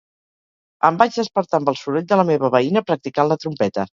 [0.89, 3.89] Em vaig despertar amb el soroll de la meva veïna practicant la trompeta.